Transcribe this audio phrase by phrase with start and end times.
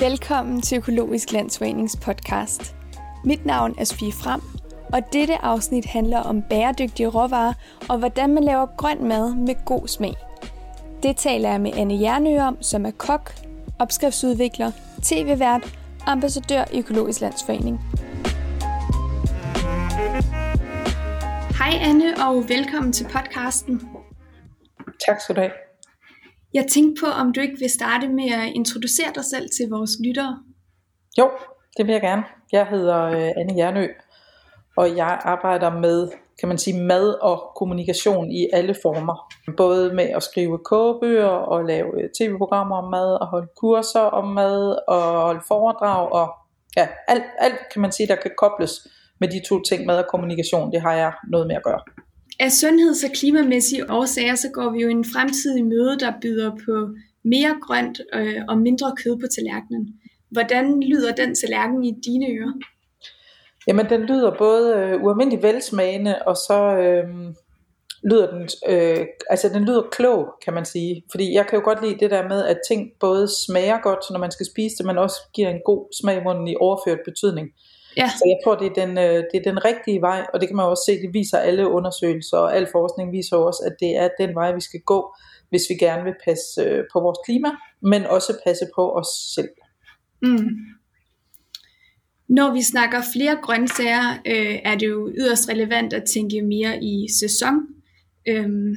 [0.00, 2.74] Velkommen til Økologisk Landsforenings podcast.
[3.24, 4.40] Mit navn er Sofie Frem,
[4.92, 7.52] og dette afsnit handler om bæredygtige råvarer
[7.88, 10.14] og hvordan man laver grøn mad med god smag.
[11.02, 13.34] Det taler jeg med Anne Jernø om, som er kok,
[13.78, 14.70] opskriftsudvikler,
[15.02, 17.80] tv-vært og ambassadør i Økologisk Landsforening.
[21.58, 23.88] Hej Anne, og velkommen til podcasten.
[25.06, 25.67] Tak skal du have.
[26.58, 29.90] Jeg tænkte på, om du ikke vil starte med at introducere dig selv til vores
[30.04, 30.38] lyttere.
[31.18, 31.30] Jo,
[31.76, 32.24] det vil jeg gerne.
[32.52, 33.86] Jeg hedder øh, Anne Jernø,
[34.76, 36.08] og jeg arbejder med
[36.40, 39.32] kan man sige, mad og kommunikation i alle former.
[39.56, 44.28] Både med at skrive kogebøger og lave øh, tv-programmer om mad og holde kurser om
[44.28, 46.26] mad og holde foredrag og
[46.76, 48.88] ja, alt, alt kan man sige, der kan kobles
[49.20, 51.80] med de to ting, mad og kommunikation, det har jeg noget med at gøre.
[52.40, 56.94] Af sundheds- og klimamæssige årsager, så går vi jo en fremtidig møde, der byder på
[57.24, 59.94] mere grønt øh, og mindre kød på tallerkenen.
[60.30, 62.52] Hvordan lyder den tallerken i dine ører?
[63.66, 67.04] Jamen den lyder både øh, ualmindelig velsmagende, og så øh,
[68.10, 71.04] lyder den, øh, altså den lyder klog, kan man sige.
[71.10, 74.18] Fordi jeg kan jo godt lide det der med, at ting både smager godt, når
[74.18, 77.48] man skal spise det, men også giver en god smag i munden i overført betydning.
[77.98, 78.08] Ja.
[78.08, 80.56] Så jeg tror, det er, den, øh, det er den rigtige vej, og det kan
[80.56, 84.08] man også se, det viser alle undersøgelser, og al forskning viser også, at det er
[84.20, 85.14] den vej, vi skal gå,
[85.50, 87.50] hvis vi gerne vil passe øh, på vores klima,
[87.82, 89.48] men også passe på os selv.
[90.22, 90.48] Mm.
[92.28, 97.06] Når vi snakker flere grøntsager, øh, er det jo yderst relevant at tænke mere i
[97.20, 97.54] sæson.
[98.28, 98.74] Øhm,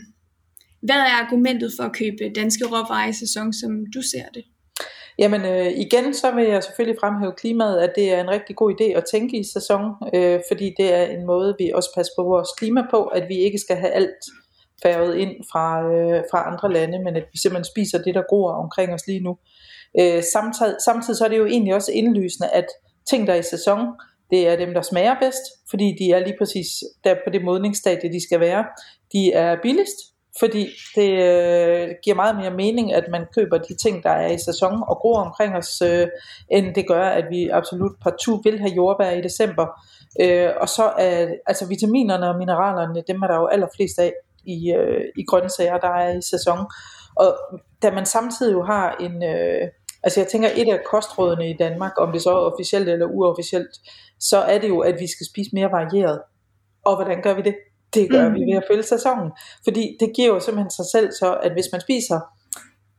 [0.81, 4.43] hvad er argumentet for at købe danske råvarer i sæson, som du ser det?
[5.21, 8.71] Jamen øh, igen, så vil jeg selvfølgelig fremhæve klimaet, at det er en rigtig god
[8.71, 9.81] idé at tænke i sæson,
[10.13, 13.37] øh, fordi det er en måde, vi også passer på vores klima på, at vi
[13.37, 14.21] ikke skal have alt
[14.83, 18.51] færget ind fra, øh, fra andre lande, men at vi simpelthen spiser det, der gror
[18.51, 19.37] omkring os lige nu.
[19.99, 22.67] Øh, samtidig, samtidig så er det jo egentlig også indlysende, at
[23.09, 23.79] ting, der er i sæson,
[24.31, 26.67] det er dem, der smager bedst, fordi de er lige præcis
[27.03, 28.65] der på det modningsstadie, de skal være.
[29.13, 29.97] De er billigst,
[30.39, 34.37] fordi det øh, giver meget mere mening, at man køber de ting, der er i
[34.37, 36.07] sæson og gror omkring os, øh,
[36.49, 39.67] end det gør, at vi absolut partout vil have jordbær i december.
[40.21, 44.13] Øh, og så er altså vitaminerne og mineralerne, dem er der jo allerflest af
[44.45, 46.57] i, øh, i grøntsager, der er i sæson.
[47.15, 47.37] Og
[47.81, 49.23] da man samtidig jo har en...
[49.23, 49.67] Øh,
[50.03, 53.69] altså jeg tænker, et af kostrådene i Danmark, om det så er officielt eller uofficielt,
[54.19, 56.21] så er det jo, at vi skal spise mere varieret.
[56.85, 57.55] Og hvordan gør vi det?
[57.93, 58.35] Det gør mm.
[58.35, 59.31] vi ved at følge sæsonen.
[59.63, 62.19] Fordi det giver jo simpelthen sig selv så, at hvis man spiser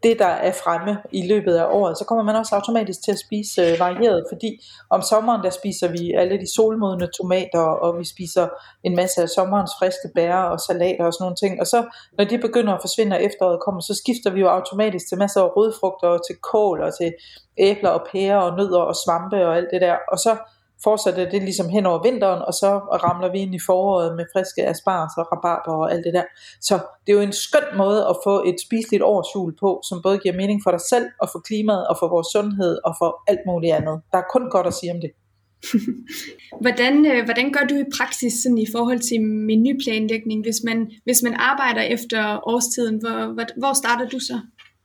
[0.03, 3.19] det, der er fremme i løbet af året, så kommer man også automatisk til at
[3.19, 4.51] spise øh, varieret, fordi
[4.91, 8.49] om sommeren, der spiser vi alle de solmodne tomater, og vi spiser
[8.85, 11.79] en masse af sommerens friske bær og salater og sådan nogle ting, og så
[12.19, 15.41] når de begynder at forsvinde, og efteråret kommer, så skifter vi jo automatisk til masser
[15.43, 17.13] af rødfrugter, og til kål, og til
[17.59, 20.37] æbler og pærer og nødder og svampe og alt det der, og så
[20.85, 24.67] fortsætter det ligesom hen over vinteren, og så ramler vi ind i foråret med friske
[24.73, 26.25] asparges og rabarber og alt det der.
[26.61, 30.19] Så det er jo en skøn måde at få et spiseligt årsjul på, som både
[30.19, 33.45] giver mening for dig selv, og for klimaet, og for vores sundhed, og for alt
[33.47, 33.97] muligt andet.
[34.13, 35.11] Der er kun godt at sige om det.
[36.65, 41.21] hvordan, øh, hvordan gør du i praksis sådan i forhold til menuplanlægning, hvis man, hvis
[41.23, 42.97] man arbejder efter årstiden?
[43.03, 44.41] Hvor, hvor, hvor starter du så?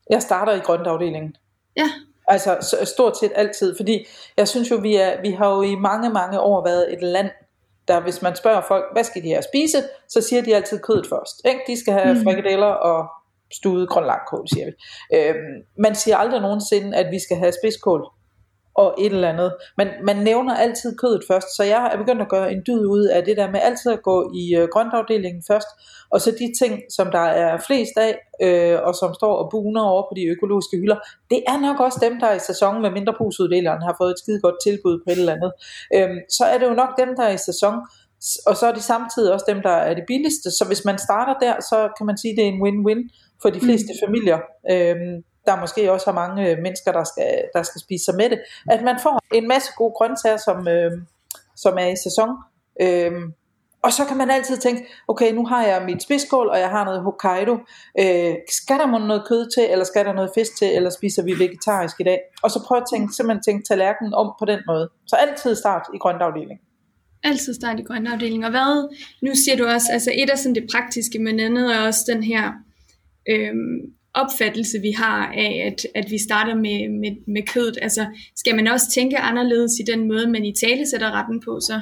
[0.09, 1.35] Jeg starter i grøntafdelingen.
[1.77, 1.89] Ja.
[2.27, 4.07] Altså stort set altid, fordi
[4.37, 7.29] jeg synes jo, vi, er, vi har jo i mange, mange år været et land,
[7.87, 9.77] der hvis man spørger folk, hvad skal de have at spise,
[10.07, 11.41] så siger de altid kødet først.
[11.45, 11.59] Ikke?
[11.67, 12.23] De skal have mm.
[12.23, 13.07] frikadeller og
[13.53, 14.71] studet grønlangkål, siger vi.
[15.17, 18.09] Øhm, man siger aldrig nogensinde, at vi skal have spidskål
[18.77, 19.53] og et eller andet.
[19.77, 23.03] Men man nævner altid kødet først, så jeg er begyndt at gøre en dyd ud
[23.03, 25.67] af det der med altid at gå i øh, grøntafdelingen først,
[26.09, 28.13] og så de ting, som der er flest af,
[28.45, 30.99] øh, og som står og buner over på de økologiske hylder,
[31.31, 34.19] det er nok også dem, der er i sæson med mindre pusuddeleren har fået et
[34.19, 35.51] skide godt tilbud på et eller andet.
[35.95, 37.75] Øh, så er det jo nok dem, der er i sæson,
[38.47, 40.51] og så er de samtidig også dem, der er det billigste.
[40.57, 43.01] Så hvis man starter der, så kan man sige, at det er en win-win
[43.41, 43.99] for de fleste mm.
[44.05, 44.39] familier.
[44.71, 44.95] Øh,
[45.47, 48.39] der måske også har mange øh, mennesker, der skal, der skal spise sig med det,
[48.71, 50.91] at man får en masse gode grøntsager, som, øh,
[51.55, 52.29] som er i sæson.
[52.81, 53.11] Øh,
[53.83, 56.85] og så kan man altid tænke, okay, nu har jeg mit spidskål, og jeg har
[56.85, 57.55] noget Hokkaido.
[57.99, 61.39] Øh, skal der noget kød til, eller skal der noget fisk til, eller spiser vi
[61.39, 62.19] vegetarisk i dag?
[62.43, 64.89] Og så prøv at tænke, simpelthen tænke tallerkenen om på den måde.
[65.07, 66.59] Så altid start i grøntafdelingen.
[67.23, 68.43] Altid start i grøntafdelingen.
[68.43, 71.87] Og hvad, nu siger du også, altså et af sådan det praktiske, men andet er
[71.87, 72.51] også den her
[73.29, 77.77] øhm, opfattelse, vi har af, at, at vi starter med, med, med kødet.
[77.81, 78.05] Altså,
[78.35, 81.81] skal man også tænke anderledes i den måde, man i tale sætter retten på så?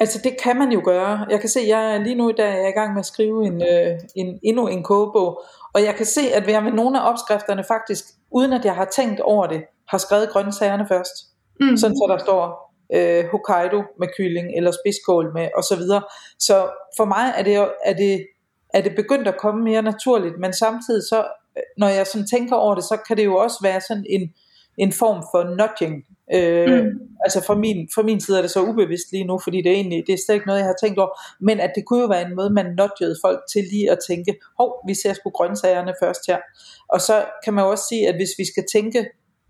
[0.00, 1.26] Altså det kan man jo gøre.
[1.30, 3.46] Jeg kan se, jeg er lige nu der er jeg i gang med at skrive
[3.46, 5.42] en, øh, en, endnu en kogebog,
[5.74, 8.88] og jeg kan se, at har med nogle af opskrifterne faktisk uden at jeg har
[8.96, 11.14] tænkt over det, har skrevet grøntsagerne først.
[11.60, 11.76] Mm.
[11.76, 16.02] Sådan så der står øh, Hokkaido med kylling, eller spidskål med, og så videre.
[16.38, 16.56] Så
[16.96, 18.26] for mig er det, er det,
[18.74, 21.24] er det begyndt at komme mere naturligt, men samtidig så,
[21.78, 24.32] når jeg sådan tænker over det, så kan det jo også være sådan en,
[24.78, 25.94] en form for nudging.
[26.34, 26.90] Øh, mm.
[27.24, 29.74] Altså fra min, fra min side er det så ubevidst lige nu, fordi det er
[29.74, 31.12] egentlig det er slet ikke noget, jeg har tænkt over.
[31.40, 34.38] Men at det kunne jo være en måde, man nudgede folk til lige at tænke,
[34.58, 36.38] hov, vi ser sgu grøntsagerne først her.
[36.88, 39.00] Og så kan man jo også sige, at hvis vi skal tænke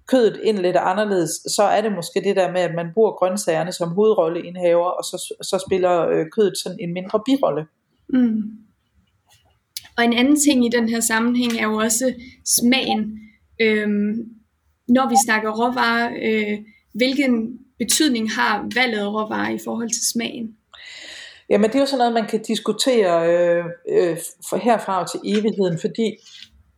[0.08, 3.72] kødet ind lidt anderledes, så er det måske det der med, at man bruger grøntsagerne
[3.72, 7.66] som hovedrolleindhaver, og så, så spiller øh, kødet sådan en mindre birolle.
[8.08, 8.42] Mm.
[9.98, 12.14] Og en anden ting i den her sammenhæng er jo også
[12.44, 13.18] smagen.
[13.60, 14.14] Øhm,
[14.88, 16.58] når vi snakker råvarer, øh,
[16.94, 20.56] hvilken betydning har valget af råvarer i forhold til smagen?
[21.50, 24.16] Jamen det er jo sådan noget, man kan diskutere øh, øh,
[24.62, 26.16] herfra og til evigheden, fordi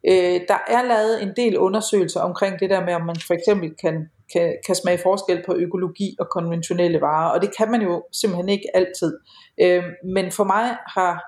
[0.09, 3.75] Øh, der er lavet en del undersøgelser omkring det der med, om man for eksempel
[3.83, 3.95] kan,
[4.33, 8.49] kan, kan smage forskel på økologi og konventionelle varer, og det kan man jo simpelthen
[8.49, 9.19] ikke altid.
[9.63, 9.85] Øh,
[10.15, 11.25] men for mig har,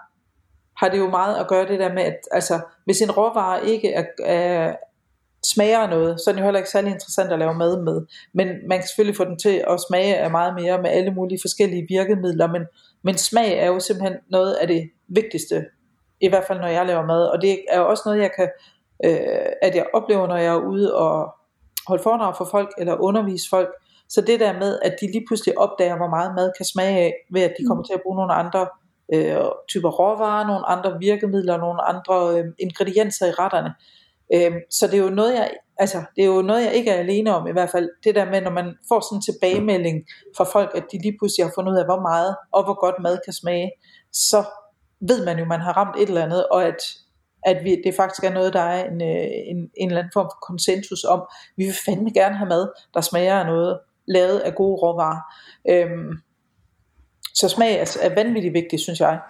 [0.77, 3.93] har det jo meget at gøre det der med, at altså, hvis en råvare ikke
[3.93, 4.77] er, er,
[5.47, 8.07] smager noget, så er det jo heller ikke særlig interessant at lave mad med.
[8.35, 11.39] Men man kan selvfølgelig få den til at smage af meget mere med alle mulige
[11.43, 12.63] forskellige virkemidler, men,
[13.03, 15.65] men smag er jo simpelthen noget af det vigtigste
[16.23, 18.49] i hvert fald når jeg laver mad, og det er jo også noget, jeg kan,
[19.05, 21.35] øh, at jeg oplever, når jeg er ude og
[21.89, 23.71] holde foredrag for folk, eller undervise folk,
[24.09, 27.13] så det der med, at de lige pludselig opdager, hvor meget mad kan smage af,
[27.33, 27.87] ved at de kommer mm.
[27.87, 28.67] til at bruge nogle andre
[29.15, 29.37] øh,
[29.69, 33.75] typer råvarer, nogle andre virkemidler, nogle andre øh, ingredienser i retterne.
[34.35, 36.99] Øh, så det er jo noget, jeg, altså, det er jo noget, jeg ikke er
[36.99, 37.91] alene om i hvert fald.
[38.05, 40.05] Det der med, når man får sådan en tilbagemelding
[40.37, 42.95] fra folk, at de lige pludselig har fundet ud af, hvor meget og hvor godt
[43.03, 43.71] mad kan smage,
[44.13, 44.45] så
[45.01, 46.81] ved man jo, man har ramt et eller andet, og at,
[47.43, 50.29] at vi, det faktisk er noget, der er en, øh, en, en eller anden form
[50.33, 51.21] for konsensus om,
[51.57, 53.79] vi vil fandme gerne have mad, der smager af noget,
[54.09, 55.21] lavet af gode råvarer.
[55.71, 56.13] Øhm,
[57.35, 59.21] så smag er, er vanvittigt vigtigt, synes jeg.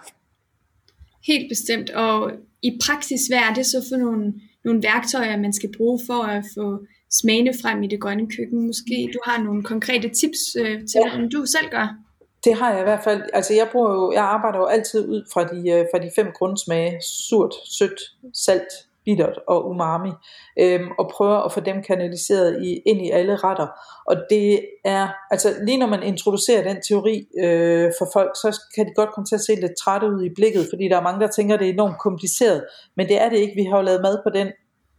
[1.27, 4.33] Helt bestemt, og i praksis, hvad er det så for nogle,
[4.65, 6.79] nogle værktøjer, man skal bruge for at få
[7.11, 8.67] smagene frem i det grønne køkken?
[8.67, 11.09] Måske du har nogle konkrete tips øh, til, ja.
[11.09, 11.87] hvordan du selv gør?
[12.43, 13.23] Det har jeg i hvert fald.
[13.33, 16.27] Altså jeg, bruger jo, jeg arbejder jo altid ud fra de, øh, fra de fem
[16.33, 17.01] grundsmage.
[17.01, 17.99] Surt, sødt,
[18.33, 18.71] salt,
[19.05, 20.11] bittert og umami.
[20.59, 23.67] Øhm, og prøver at få dem kanaliseret i, ind i alle retter.
[24.05, 28.85] Og det er, altså lige når man introducerer den teori øh, for folk, så kan
[28.85, 31.21] de godt komme til at se lidt trætte ud i blikket, fordi der er mange,
[31.21, 32.65] der tænker, at det er enormt kompliceret.
[32.97, 33.55] Men det er det ikke.
[33.55, 34.47] Vi har jo lavet mad på den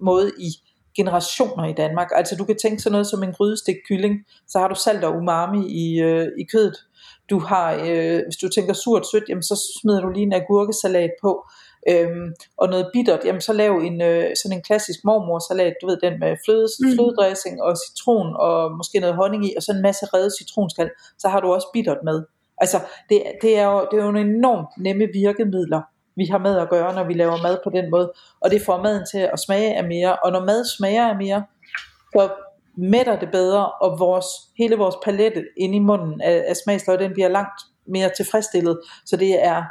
[0.01, 0.49] måde i
[0.97, 2.09] generationer i Danmark.
[2.15, 4.15] Altså du kan tænke sådan noget som en grydestik kylling,
[4.49, 6.77] så har du salt og umami i, øh, i kødet.
[7.31, 11.11] Du har, øh, hvis du tænker surt sødt, jamen så smider du lige en agurkesalat
[11.23, 11.47] på.
[11.91, 15.99] Øhm, og noget bittert, jamen så lav en, øh, sådan en klassisk mormorsalat, du ved
[16.03, 16.93] den med fløde, mm.
[16.95, 21.29] flødedressing og citron og måske noget honning i, og så en masse reddet citronskal, så
[21.29, 22.23] har du også bittert med.
[22.59, 25.81] Altså det, det, er jo, det er jo nogle enormt nemme virkemidler,
[26.17, 28.83] vi har med at gøre, når vi laver mad på den måde, og det får
[28.83, 31.45] maden til at smage af mere, og når mad smager af mere,
[32.13, 32.29] så
[32.77, 34.27] mætter det bedre, og vores,
[34.59, 38.81] hele vores palette inde i munden af, af smagsløg, den bliver langt mere tilfredsstillet.
[39.07, 39.63] Så det er,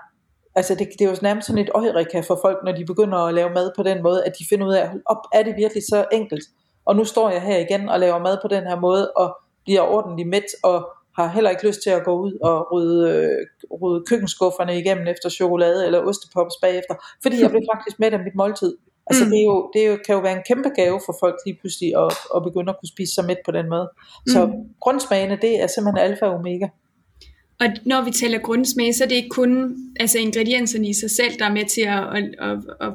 [0.55, 3.33] altså det, det er jo nærmest sådan et øjerika for folk, når de begynder at
[3.33, 6.05] lave mad på den måde, at de finder ud af, op, er det virkelig så
[6.11, 6.43] enkelt?
[6.85, 9.81] Og nu står jeg her igen og laver mad på den her måde, og bliver
[9.81, 14.05] ordentligt mæt, og har heller ikke lyst til at gå ud og rydde, øh, rydde
[14.09, 18.77] køkkenskufferne igennem efter chokolade eller ostepops bagefter, fordi jeg blev faktisk med af mit måltid.
[19.07, 19.31] Altså mm.
[19.31, 21.57] det, er jo, det er jo, kan jo være en kæmpe gave for folk lige
[21.61, 23.89] pludselig at, at begynde at kunne spise sig mæt på den måde.
[24.27, 24.51] Så mm.
[24.79, 26.67] grundsmagene, det er simpelthen alfa og omega.
[27.59, 31.39] Og når vi taler grundsmag, så er det ikke kun altså ingredienserne i sig selv,
[31.39, 32.93] der er med til at, at, at, at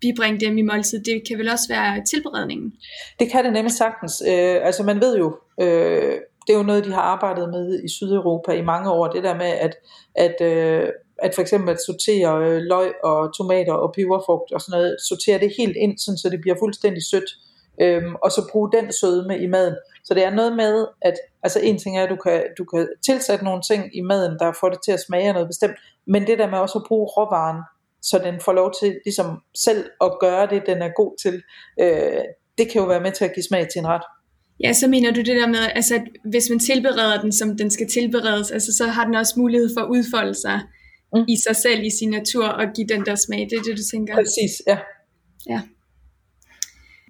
[0.00, 1.04] bibringe dem i måltid.
[1.04, 2.72] Det kan vel også være tilberedningen?
[3.18, 4.22] Det kan det nemlig sagtens.
[4.28, 6.14] Øh, altså man ved jo, øh,
[6.46, 9.34] det er jo noget, de har arbejdet med i Sydeuropa i mange år, det der
[9.34, 9.74] med, at,
[10.14, 10.88] at øh,
[11.18, 15.38] at for eksempel at sortere øh, løg og tomater og peberfrugt og sådan noget, sortere
[15.38, 17.30] det helt ind, sådan, så det bliver fuldstændig sødt,
[17.80, 19.76] øhm, og så bruge den sødme i maden.
[20.04, 22.88] Så det er noget med, at altså en ting er, at du kan, du kan
[23.06, 25.76] tilsætte nogle ting i maden, der får det til at smage noget bestemt,
[26.06, 27.62] men det der med også at bruge råvaren,
[28.02, 29.26] så den får lov til ligesom
[29.56, 31.42] selv at gøre det, den er god til,
[31.80, 32.22] øh,
[32.58, 34.02] det kan jo være med til at give smag til en ret.
[34.64, 37.70] Ja, så mener du det der med, altså, at hvis man tilbereder den, som den
[37.70, 40.60] skal tilberedes, altså, så har den også mulighed for at udfolde sig
[41.14, 41.24] mm.
[41.28, 43.38] i sig selv, i sin natur, og give den der smag.
[43.38, 44.14] Det er det, du tænker?
[44.14, 44.78] Præcis, ja.
[45.48, 45.60] Ja.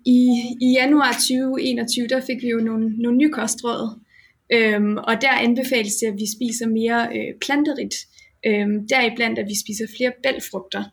[0.07, 0.19] I,
[0.61, 3.99] I januar 2021, der fik vi jo nogle, nogle nye kostråd,
[4.53, 7.95] øhm, og der anbefales det, at vi spiser mere øh, planterigt.
[8.47, 10.85] Øhm, deriblandt, at vi spiser flere bælfrugter.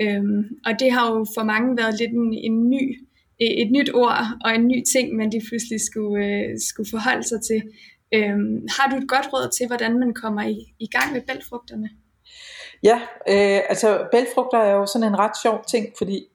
[0.00, 3.06] Øhm, og det har jo for mange været lidt en, en ny
[3.42, 7.22] øh, et nyt ord og en ny ting, man de pludselig skulle, øh, skulle forholde
[7.22, 7.62] sig til.
[8.14, 11.88] Øhm, har du et godt råd til, hvordan man kommer i, i gang med bælfrugterne?
[12.82, 12.96] Ja,
[13.28, 16.26] øh, altså bælfrugter er jo sådan en ret sjov ting, fordi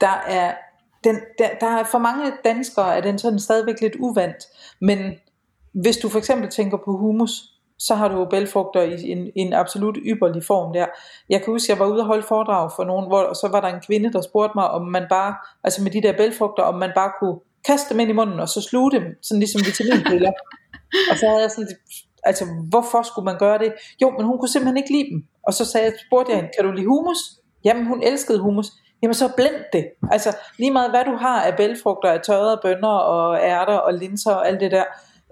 [0.00, 0.54] der er,
[1.04, 4.44] den, der, der er for mange danskere, er den sådan stadigvæk lidt uvandt,
[4.80, 4.98] men
[5.82, 7.30] hvis du for eksempel tænker på humus,
[7.78, 10.86] så har du bælfrugter i en, en absolut ypperlig form der.
[11.30, 13.68] Jeg kan huske, jeg var ude og holde foredrag for nogen, hvor så var der
[13.68, 16.92] en kvinde, der spurgte mig, om man bare, altså med de der bælfrugter, om man
[16.94, 20.32] bare kunne kaste dem ind i munden, og så sluge dem, sådan ligesom vitaminpiller.
[21.10, 21.68] og så havde jeg sådan,
[22.24, 23.72] altså hvorfor skulle man gøre det?
[24.02, 25.24] Jo, men hun kunne simpelthen ikke lide dem.
[25.46, 27.18] Og så sagde jeg, spurgte jeg hende, kan du lide humus?
[27.64, 28.66] Jamen hun elskede humus.
[29.02, 29.84] Jamen så blend det.
[30.10, 34.32] Altså lige meget hvad du har af bælfrugter, af tørrede bønner og ærter og linser
[34.32, 34.84] og alt det der.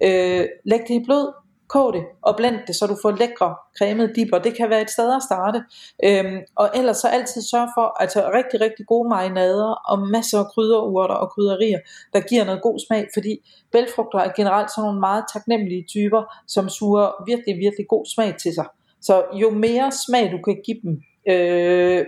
[0.02, 1.32] Øh, læg det i blod,
[1.68, 4.38] kog det og blend det, så du får lækre cremede dipper.
[4.38, 5.58] Det kan være et sted at starte.
[6.04, 10.46] Øhm, og ellers så altid sørge for altså rigtig, rigtig gode marinader og masser af
[10.52, 11.78] krydderurter og krydderier,
[12.12, 13.32] der giver noget god smag, fordi
[13.72, 18.54] bælfrugter er generelt sådan nogle meget taknemmelige typer, som suger virkelig, virkelig god smag til
[18.54, 18.66] sig.
[19.00, 22.04] Så jo mere smag du kan give dem, øh,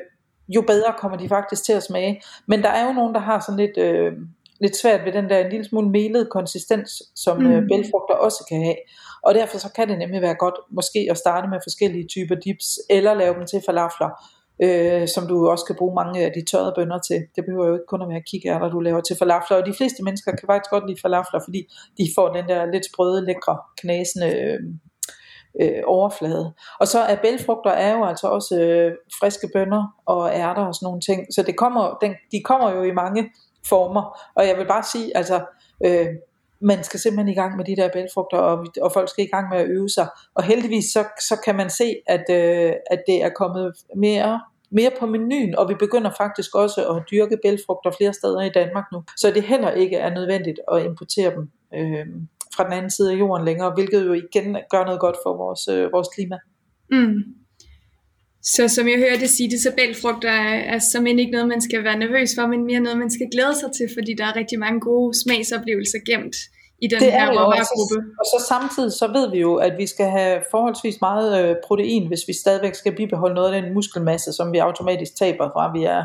[0.48, 2.22] jo bedre kommer de faktisk til at smage.
[2.46, 3.78] Men der er jo nogen, der har sådan lidt...
[3.78, 4.12] Øh,
[4.60, 7.46] lidt svært ved den der en lille smule melet konsistens, som mm.
[7.46, 8.76] øh, bælfrugter også kan have.
[9.22, 12.66] Og derfor så kan det nemlig være godt måske at starte med forskellige typer dips,
[12.90, 14.10] eller lave dem til falafler,
[14.62, 17.20] øh, som du også kan bruge mange af de tørrede bønner til.
[17.36, 19.56] Det behøver jo ikke kun at være kikærter, du laver til falafler.
[19.56, 21.60] Og de fleste mennesker kan faktisk godt lide falafler, fordi
[21.98, 24.60] de får den der lidt sprøde, lækre, knasende øh,
[25.60, 26.54] øh, overflade.
[26.80, 30.86] Og så er bælfrugter er jo altså også øh, friske bønner og ærter og sådan
[30.86, 31.26] nogle ting.
[31.34, 33.30] Så det kommer, den, de kommer jo i mange
[33.68, 34.18] former.
[34.34, 35.44] Og jeg vil bare sige, altså,
[35.84, 36.06] øh,
[36.60, 39.48] man skal simpelthen i gang med de der bælfrugter, og, og folk skal i gang
[39.48, 40.08] med at øve sig.
[40.34, 44.90] Og heldigvis så, så kan man se, at, øh, at det er kommet mere mere
[45.00, 49.02] på menuen, og vi begynder faktisk også at dyrke bælfrugter flere steder i Danmark nu.
[49.16, 52.06] Så det heller ikke er nødvendigt at importere dem øh,
[52.56, 55.68] fra den anden side af jorden længere, hvilket jo igen gør noget godt for vores,
[55.68, 56.38] øh, vores klima.
[56.90, 57.22] Mm.
[58.54, 61.60] Så som jeg hører det sige, det så bælfrugter er, er som ikke noget, man
[61.60, 64.36] skal være nervøs for, men mere noget, man skal glæde sig til, fordi der er
[64.36, 66.36] rigtig mange gode smagsoplevelser gemt
[66.84, 67.96] i den det her råvaregruppe.
[68.20, 72.08] Og, så samtidig så ved vi jo, at vi skal have forholdsvis meget øh, protein,
[72.08, 75.84] hvis vi stadigvæk skal bibeholde noget af den muskelmasse, som vi automatisk taber fra, vi
[75.84, 76.02] er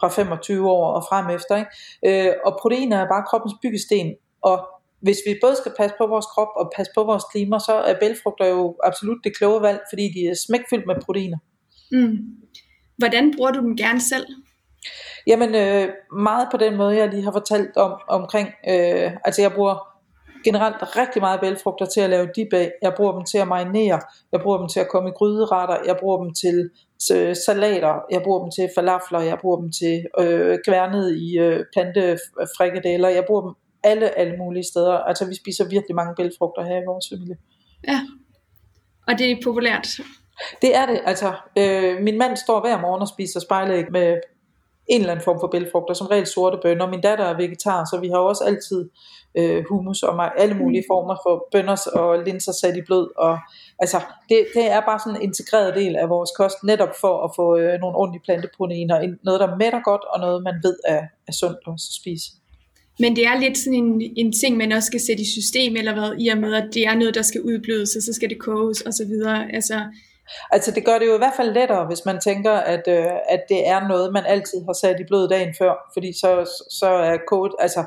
[0.00, 1.54] fra 25 år og frem efter.
[1.62, 2.28] Ikke?
[2.28, 4.56] Øh, og protein er bare kroppens byggesten, og
[5.00, 7.94] hvis vi både skal passe på vores krop og passe på vores klima, så er
[8.00, 11.38] bælfrugter jo absolut det kloge valg, fordi de er smækfyldt med proteiner.
[11.92, 12.18] Mm.
[12.98, 14.26] Hvordan bruger du dem gerne selv?
[15.26, 18.48] Jamen øh, meget på den måde, jeg lige har fortalt om omkring.
[18.68, 19.92] Øh, altså jeg bruger
[20.44, 22.72] generelt rigtig meget bælfrugter til at lave dip af.
[22.82, 24.00] Jeg bruger dem til at marinere.
[24.32, 25.76] Jeg bruger dem til at komme i gryderetter.
[25.86, 26.70] Jeg bruger dem til
[27.12, 27.94] øh, salater.
[28.10, 29.20] Jeg bruger dem til falafler.
[29.20, 33.08] Jeg bruger dem til øh, kværnet i øh, plantefrikadeller.
[33.08, 34.92] Jeg bruger dem alle, alle mulige steder.
[34.92, 37.36] Altså vi spiser virkelig mange bælfrugter her i vores familie.
[37.88, 38.00] Ja,
[39.08, 40.00] og det er populært
[40.62, 41.32] det er det, altså.
[41.58, 44.16] Øh, min mand står hver morgen og spiser spejlæg med
[44.88, 46.90] en eller anden form for bælfrugter, som regel sorte bønner.
[46.90, 48.90] Min datter er vegetar, så vi har også altid
[49.34, 53.08] øh, hummus og alle mulige former for bønner og linser sat i blød.
[53.18, 53.38] Og,
[53.78, 57.30] altså, det, det er bare sådan en integreret del af vores kost, netop for at
[57.36, 59.14] få øh, nogle ordentlige planteproteiner.
[59.24, 62.26] Noget, der mætter godt, og noget, man ved er, er sundt også at spise.
[62.98, 65.94] Men det er lidt sådan en, en ting, man også skal sætte i system, eller
[65.94, 68.38] hvad, i og med, at det er noget, der skal udblødes, og så skal det
[68.38, 69.52] koges, og så videre.
[69.52, 69.80] Altså,
[70.50, 73.40] Altså det gør det jo i hvert fald lettere, hvis man tænker, at, øh, at
[73.48, 77.16] det er noget, man altid har sat i blod dagen før, fordi så, så er
[77.28, 77.84] kode, altså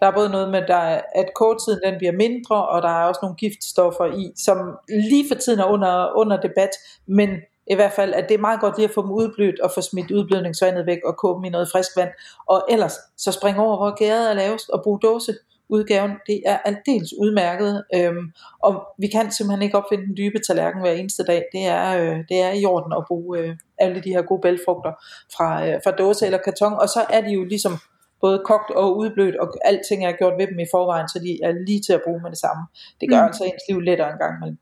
[0.00, 3.04] der er både noget med, der er, at kodetiden den bliver mindre, og der er
[3.04, 4.56] også nogle giftstoffer i, som
[4.88, 6.70] lige for tiden er under, under debat,
[7.06, 7.30] men
[7.70, 9.80] i hvert fald, at det er meget godt lige at få dem udblødt og få
[9.80, 12.10] smidt udblødningsvandet væk og kåbe dem i noget frisk vand.
[12.46, 15.34] Og ellers, så spring over, hvor gæret er lavest og brug dåse
[15.68, 18.32] udgaven, det er aldeles udmærket, øhm,
[18.62, 21.44] og vi kan simpelthen ikke opfinde den dybe tallerken hver eneste dag.
[21.52, 24.92] Det er, øh, det er i orden at bruge øh, alle de her gode bælfrugter
[25.36, 27.72] fra, øh, fra dåse eller karton, og så er de jo ligesom
[28.20, 31.52] både kogt og udblødt, og alting er gjort ved dem i forvejen, så de er
[31.66, 32.62] lige til at bruge med det samme.
[33.00, 33.26] Det gør mm.
[33.26, 34.58] altså ens liv lettere en gang imellem.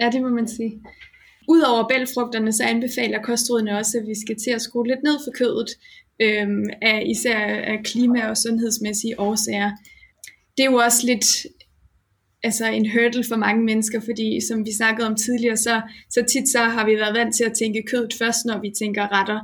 [0.00, 0.72] Ja, det må man sige.
[1.48, 5.32] Udover bælfrugterne, så anbefaler kostrådene også, at vi skal til at skrue lidt ned for
[5.40, 5.70] kødet,
[6.20, 7.38] øhm, af især
[7.72, 9.70] af klima- og sundhedsmæssige årsager
[10.56, 11.26] det er jo også lidt
[12.44, 15.80] altså en hurdle for mange mennesker, fordi som vi snakkede om tidligere, så,
[16.10, 19.20] så tit så har vi været vant til at tænke kødet først, når vi tænker
[19.20, 19.40] retter.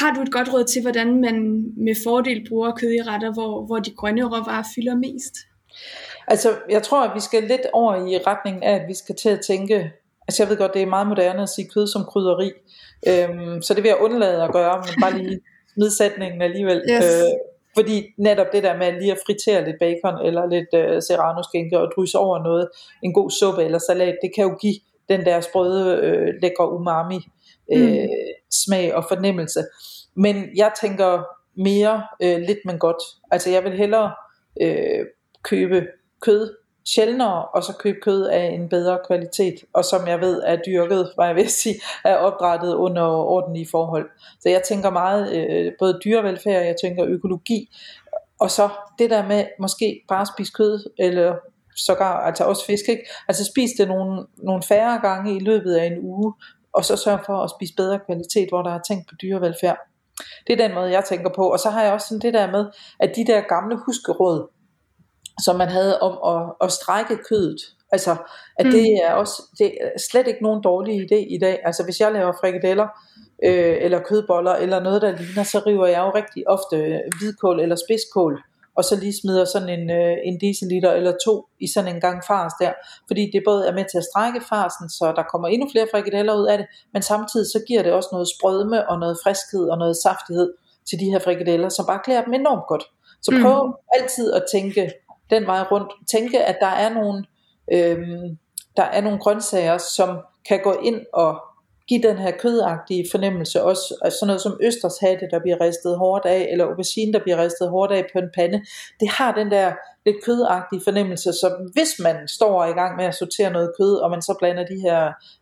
[0.00, 3.66] Har du et godt råd til, hvordan man med fordel bruger kød i retter, hvor,
[3.66, 5.34] hvor de grønne råvarer fylder mest?
[6.28, 9.28] Altså, jeg tror, at vi skal lidt over i retningen af, at vi skal til
[9.28, 9.92] at tænke,
[10.28, 12.50] altså jeg ved godt, det er meget moderne at sige kød som krydderi,
[13.08, 15.40] øhm, så det vil jeg undlade at gøre, men bare lige
[15.80, 16.82] nedsætningen alligevel.
[16.90, 17.04] Yes.
[17.04, 17.30] Øh,
[17.74, 21.42] Fordi netop det der med lige at fritere lidt bacon eller lidt øh, serrano
[21.78, 22.68] og drysse over noget,
[23.02, 24.74] en god suppe eller salat, det kan jo give
[25.08, 27.20] den der sprøde, øh, lækre umami
[27.72, 28.08] øh, mm.
[28.50, 29.62] smag og fornemmelse.
[30.16, 31.22] Men jeg tænker
[31.56, 33.02] mere øh, lidt men godt.
[33.30, 34.12] Altså jeg vil hellere
[34.60, 35.06] øh,
[35.42, 35.86] købe
[36.20, 40.56] kød sjældnere, og så købe kød af en bedre kvalitet, og som jeg ved er
[40.66, 41.74] dyrket, hvad jeg vil sige,
[42.04, 44.10] er opdrettet under ordentlige forhold.
[44.40, 47.68] Så jeg tænker meget øh, både dyrevelfærd, jeg tænker økologi,
[48.40, 51.34] og så det der med måske bare spise kød, eller
[51.76, 53.04] sågar altså også fisk, ikke?
[53.28, 56.34] altså spis det nogle, nogle færre gange i løbet af en uge,
[56.72, 59.78] og så sørge for at spise bedre kvalitet, hvor der er tænkt på dyrevelfærd.
[60.46, 61.52] Det er den måde, jeg tænker på.
[61.52, 62.66] Og så har jeg også sådan det der med,
[63.00, 64.48] at de der gamle huskeråd,
[65.44, 67.60] som man havde om at, at strække kødet.
[67.92, 68.16] Altså,
[68.58, 68.72] at mm.
[68.72, 71.60] det er også det er slet ikke nogen dårlig idé i dag.
[71.64, 72.88] Altså, hvis jeg laver frikadeller,
[73.44, 77.76] øh, eller kødboller, eller noget, der ligner, så river jeg jo rigtig ofte hvidkål eller
[77.76, 78.42] spidskål,
[78.76, 82.22] og så lige smider sådan en, øh, en deciliter eller to i sådan en gang
[82.26, 82.72] fars der,
[83.06, 86.34] fordi det både er med til at strække farsen, så der kommer endnu flere frikadeller
[86.40, 89.78] ud af det, men samtidig så giver det også noget sprødme og noget friskhed og
[89.78, 90.52] noget saftighed
[90.88, 92.84] til de her frikadeller, som bare klæder dem enormt godt.
[93.22, 93.72] Så prøv mm.
[93.98, 94.92] altid at tænke
[95.30, 95.92] den vej rundt.
[96.10, 97.24] Tænke, at der er nogle,
[97.72, 98.38] øhm,
[98.76, 101.40] der er nogle grøntsager, som kan gå ind og
[101.88, 106.26] give den her kødagtige fornemmelse, også altså sådan noget som østershatte, der bliver ristet hårdt
[106.26, 108.62] af, eller aubergine, der bliver ristet hårdt af på en pande,
[109.00, 109.72] det har den der
[110.06, 114.10] lidt kødagtige fornemmelse, så hvis man står i gang med at sortere noget kød, og
[114.10, 115.00] man så blander de her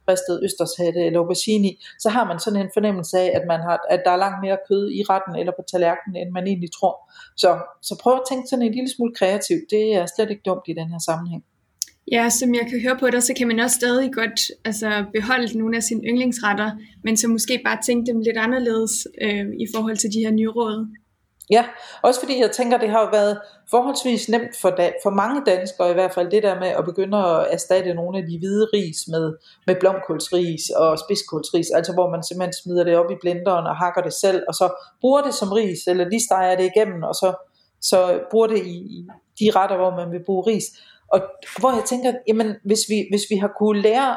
[0.08, 3.76] ristede østershatte eller aubergine i, så har man sådan en fornemmelse af, at, man har,
[3.90, 6.94] at der er langt mere kød i retten eller på tallerkenen, end man egentlig tror.
[7.36, 7.50] Så,
[7.82, 10.72] så prøv at tænke sådan en lille smule kreativt, det er slet ikke dumt i
[10.80, 11.44] den her sammenhæng.
[12.12, 15.58] Ja, som jeg kan høre på dig, så kan man også stadig godt altså, beholde
[15.58, 16.70] nogle af sine yndlingsretter,
[17.04, 20.48] men så måske bare tænke dem lidt anderledes øh, i forhold til de her nye
[20.48, 20.86] råd.
[21.50, 21.64] Ja,
[22.02, 23.40] også fordi jeg tænker, det har jo været
[23.70, 27.18] forholdsvis nemt for, da, for mange danskere i hvert fald, det der med at begynde
[27.18, 32.22] at erstatte nogle af de hvide ris med, med blomkålsris og spidskålsris, altså hvor man
[32.22, 35.52] simpelthen smider det op i blenderen og hakker det selv, og så bruger det som
[35.52, 37.28] ris, eller lige steger det igennem, og så,
[37.80, 39.08] så bruger det i, i
[39.40, 40.64] de retter, hvor man vil bruge ris.
[41.12, 41.20] Og
[41.60, 44.16] hvor jeg tænker, jamen hvis vi, hvis vi har kunne lære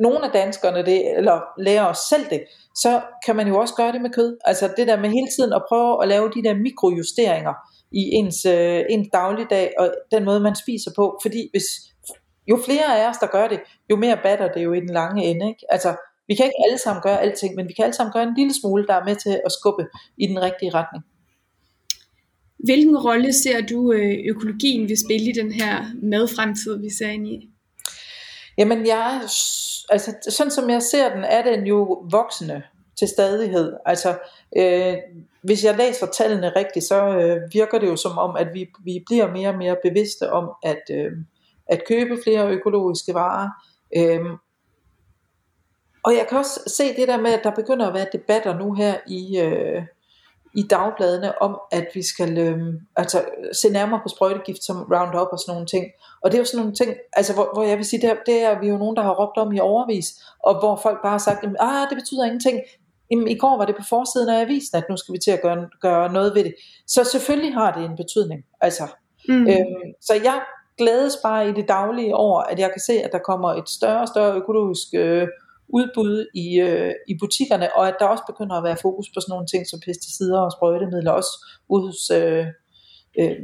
[0.00, 3.92] nogle af danskerne det, eller lære os selv det, så kan man jo også gøre
[3.92, 4.36] det med kød.
[4.44, 7.54] Altså det der med hele tiden at prøve at lave de der mikrojusteringer
[7.92, 11.18] i ens, øh, ens dagligdag, og den måde man spiser på.
[11.22, 11.64] Fordi hvis,
[12.50, 15.24] jo flere af os, der gør det, jo mere batter det jo i den lange
[15.24, 15.48] ende.
[15.48, 15.64] Ikke?
[15.68, 15.96] Altså,
[16.28, 18.54] vi kan ikke alle sammen gøre alting, men vi kan alle sammen gøre en lille
[18.60, 19.84] smule, der er med til at skubbe
[20.18, 21.04] i den rigtige retning.
[22.64, 27.28] Hvilken rolle ser du øh, økologien vil spille i den her madfremtid, vi ser ind
[27.28, 27.50] i?
[28.58, 29.20] Jamen jeg,
[29.88, 32.62] altså sådan som jeg ser den, er den jo voksende
[32.98, 33.76] til stadighed.
[33.86, 34.18] Altså
[34.56, 34.96] øh,
[35.42, 39.02] hvis jeg læser tallene rigtigt, så øh, virker det jo som om, at vi, vi
[39.06, 41.12] bliver mere og mere bevidste om at, øh,
[41.66, 43.48] at købe flere økologiske varer.
[43.96, 44.20] Øh,
[46.02, 48.74] og jeg kan også se det der med, at der begynder at være debatter nu
[48.74, 49.82] her i, øh,
[50.56, 52.58] i dagbladene om, at vi skal øh,
[52.96, 55.84] altså, se nærmere på sprøjtegift som Roundup og sådan nogle ting.
[56.22, 58.16] Og det er jo sådan nogle ting, altså, hvor, hvor jeg vil sige, det er,
[58.26, 60.06] det er vi jo nogen, der har råbt om i overvis,
[60.44, 62.60] og hvor folk bare har sagt, at ah, det betyder ingenting.
[63.10, 65.42] Jamen, I går var det på forsiden af avisen, at nu skal vi til at
[65.42, 66.54] gøre, gøre noget ved det.
[66.86, 68.40] Så selvfølgelig har det en betydning.
[68.60, 68.84] Altså,
[69.28, 69.46] mm.
[69.48, 70.40] øhm, så jeg
[70.78, 74.00] glædes bare i det daglige over, at jeg kan se, at der kommer et større
[74.00, 75.28] og større økologisk øh,
[75.68, 79.32] udbud i, øh, i butikkerne, og at der også begynder at være fokus på sådan
[79.32, 81.32] nogle ting som pesticider og sprøjtemidler, også
[81.68, 82.46] ude hos øh,
[83.20, 83.36] øh,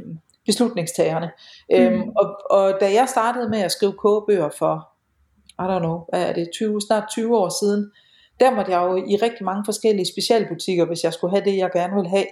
[0.45, 1.29] beslutningstagerne.
[1.71, 1.75] Mm.
[1.75, 4.89] Øhm, og, og da jeg startede med at skrive kogebøger for,
[5.63, 7.91] I don't know, hvad er det, 20, snart 20 år siden,
[8.39, 11.71] der måtte jeg jo i rigtig mange forskellige specialbutikker, hvis jeg skulle have det, jeg
[11.71, 12.25] gerne ville have.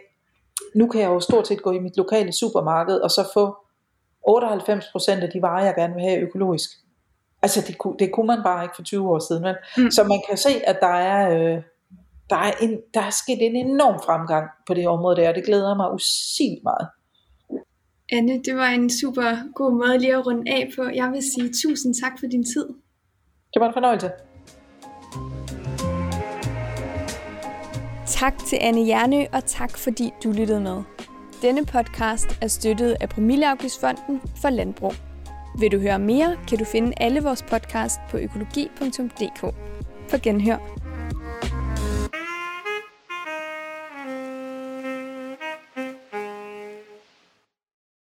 [0.75, 3.55] Nu kan jeg jo stort set gå i mit lokale supermarked, og så få
[4.29, 6.69] 98% af de varer, jeg gerne vil have økologisk.
[7.41, 9.43] Altså det kunne, det kunne man bare ikke for 20 år siden.
[9.43, 9.55] Men.
[9.77, 9.91] Mm.
[9.91, 11.63] Så man kan se, at der er, øh,
[12.29, 15.45] der, er en, der er sket en enorm fremgang på det område der, og det
[15.45, 16.87] glæder mig usigeligt meget.
[18.11, 20.83] Anne, det var en super god måde lige at runde af på.
[20.83, 22.67] Jeg vil sige tusind tak for din tid.
[23.53, 24.11] Det var en fornøjelse.
[28.05, 30.83] Tak til Anne Jernø, og tak fordi du lyttede med.
[31.41, 35.10] Denne podcast er støttet af Promilleafgiftsfonden for Landbrug.
[35.59, 39.41] Vil du høre mere, kan du finde alle vores podcast på økologi.dk.
[40.11, 40.80] På genhør.